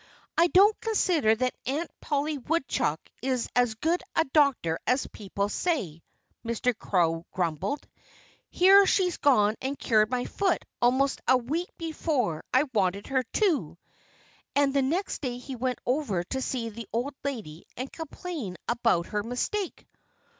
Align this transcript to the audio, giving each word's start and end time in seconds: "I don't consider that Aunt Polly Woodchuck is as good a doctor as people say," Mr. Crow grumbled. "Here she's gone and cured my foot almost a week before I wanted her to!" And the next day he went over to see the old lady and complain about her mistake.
"I 0.35 0.47
don't 0.47 0.81
consider 0.81 1.35
that 1.35 1.53
Aunt 1.67 1.91
Polly 2.01 2.39
Woodchuck 2.39 2.99
is 3.21 3.47
as 3.55 3.75
good 3.75 4.01
a 4.15 4.23
doctor 4.33 4.79
as 4.87 5.05
people 5.05 5.47
say," 5.47 6.01
Mr. 6.43 6.75
Crow 6.75 7.27
grumbled. 7.31 7.87
"Here 8.49 8.87
she's 8.87 9.17
gone 9.17 9.53
and 9.61 9.77
cured 9.77 10.09
my 10.09 10.25
foot 10.25 10.65
almost 10.81 11.21
a 11.27 11.37
week 11.37 11.69
before 11.77 12.43
I 12.51 12.63
wanted 12.73 13.05
her 13.09 13.21
to!" 13.21 13.77
And 14.55 14.73
the 14.73 14.81
next 14.81 15.21
day 15.21 15.37
he 15.37 15.55
went 15.55 15.77
over 15.85 16.23
to 16.23 16.41
see 16.41 16.69
the 16.69 16.87
old 16.91 17.13
lady 17.23 17.65
and 17.77 17.93
complain 17.93 18.57
about 18.67 19.05
her 19.05 19.21
mistake. 19.21 19.85